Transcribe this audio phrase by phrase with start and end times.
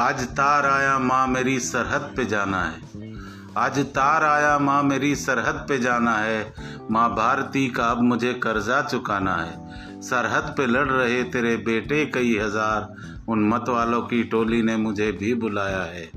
[0.00, 3.08] आज तार आया माँ मेरी सरहद पे जाना है।
[3.56, 6.54] आज तार आया माँ मेरी सरहद पे जाना है।
[6.90, 12.36] माँ भारती का अब मुझे कर्जा चुकाना है। सरहद पे लड़ रहे तेरे बेटे कई
[12.38, 12.88] हज़ार।
[13.28, 16.10] उन मत वालों की टोली ने मुझे भी बुलाया है।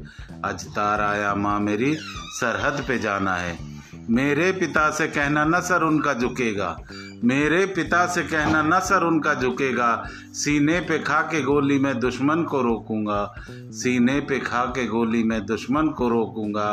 [0.46, 1.96] आज तार आया माँ मेरी
[2.40, 3.58] सरहद पे जाना है।
[4.10, 6.76] मेरे पिता से कहना न सर उनका झुकेगा।
[7.24, 12.44] मेरे पिता से कहना न सर उनका झुकेगा। सीने पे खा के गोली मैं दुश्मन
[12.44, 16.70] को रोकूँगा। सीने पे खा के गोली मैं दुश्मन को रोकूँगा।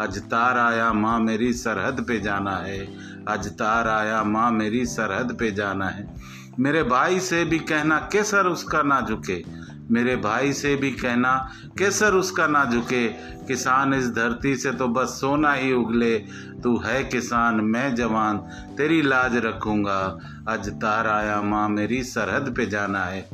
[0.00, 2.80] अज तार आया, माँ मेरी सरहद पे जाना है।
[3.28, 6.14] अज तार आया, माँ मेरी सरहद पे जाना है।
[6.58, 9.44] मेरे भाई से भी कहना, के सर उसका ना झुके?
[9.92, 13.08] मेरे भाई से भी कहना कि सर उसका ना झुके।
[13.46, 16.18] किसान इस धरती से तो बस सोना ही उगले।
[16.62, 18.38] तू है किसान, मैं जवान,
[18.76, 20.18] तेरी लाज रखूँगा।
[20.48, 23.28] आज तार आया माँ, मेरी सरहद पे जाना है।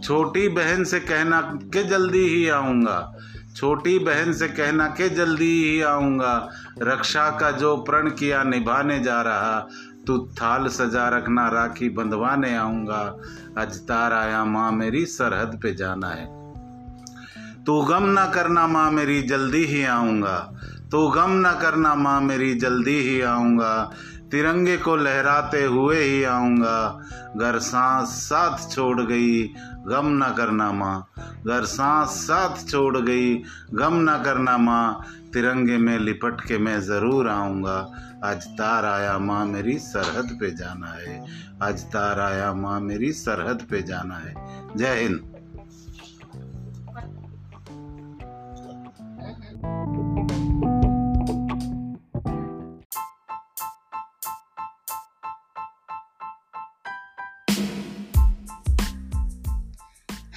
[0.00, 3.16] छोटी बहन से कहना कि जल्दी ही आऊँगा।
[3.56, 6.48] छोटी बहन से कहना कि जल्दी ही आऊँगा।
[6.82, 9.68] रक्षा का जो प्रण किया, निभाने जा रहा।
[10.06, 13.16] तू थाल सजा रखना, राखी बंधवाने आऊँगा।
[13.58, 16.42] आज तार आया, माँ मेरी सरहद पे जाना है।
[17.64, 20.52] तू गम ना करना, माँ मेरी जल्दी ही आऊँगा।
[20.90, 23.90] तू गम ना करना, माँ मेरी जल्दी ही आऊँगा।
[24.32, 27.00] तिरंगे को लहराते हुए ही आऊँगा।
[27.36, 29.42] घर सांस साथ छोड़ गई,
[29.86, 31.12] गम ना करना माँ।
[31.46, 33.34] घर सांस साथ छोड़ गई,
[33.74, 37.76] गम ना करना माँ। तिरंगे में लिपट के मैं ज़रूर आऊँगा।
[38.24, 41.24] आज तार आया माँ मेरी सरहद पे जाना है।
[41.62, 44.34] आज तार आया माँ मेरी सरहद पे जाना है।
[44.76, 45.31] जय हिंद।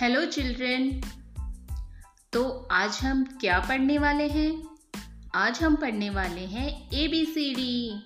[0.06, 1.02] हेलो चिल्ड्रन
[2.34, 4.64] तो आज हम क्या पढ़ने वाले हैं?
[5.36, 8.06] आज हम पढ़ने वाले हैं ए बी सी डी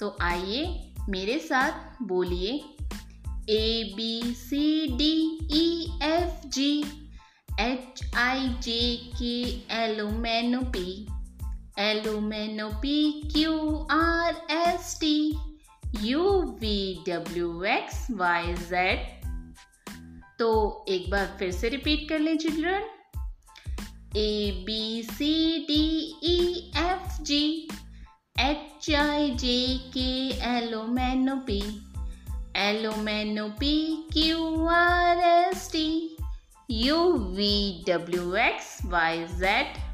[0.00, 2.52] तो आइए मेरे साथ बोलिए.
[3.48, 6.82] A B C D E F G
[7.60, 9.42] H I J K
[9.74, 11.06] L O man O P
[11.78, 15.36] L O man O P Q R S T
[16.00, 16.22] U
[16.60, 19.19] V W X Y Z
[20.40, 22.84] तो एक बार फिर से repeat कर लें children
[24.16, 25.34] A B C
[25.68, 25.82] D
[26.24, 27.68] E F G
[28.40, 29.58] H I J
[29.96, 30.08] K
[30.50, 31.60] L O N O P
[32.56, 33.74] L O N O P
[34.12, 36.16] Q R S T
[36.70, 36.96] U
[37.36, 39.89] V W X Y Z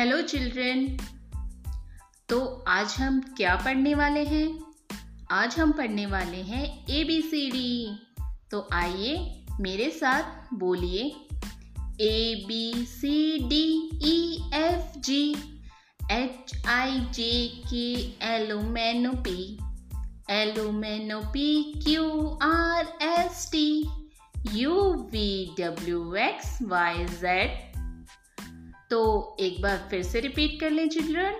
[0.00, 0.98] hello children
[2.28, 4.60] तो आज हम क्या पढ़ने वाले हैं?
[5.30, 7.98] आज हम पढ़ने वाले हैं ए बी सी डी
[8.50, 11.02] तो आइए मेरे साथ बोलिए।
[12.00, 15.34] A B C D E F G
[16.12, 17.92] H I J K
[18.26, 19.58] L O man O P
[20.30, 23.88] L O man O P Q R S T
[24.52, 24.74] U
[25.12, 27.69] V W X Y Z
[28.90, 31.34] तो एक बार फिर से repeat कर लें children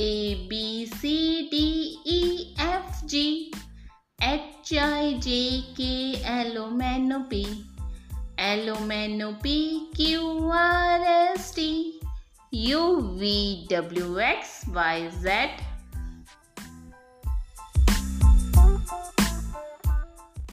[0.00, 1.16] A B C
[1.50, 1.66] D
[2.06, 3.50] E F G
[4.22, 5.40] H I J
[5.80, 5.92] K
[6.32, 7.42] L O N O P
[8.40, 9.58] L O N O P
[9.96, 12.00] Q R S T
[12.54, 12.80] U
[13.18, 13.36] V
[13.70, 15.71] W X Y Z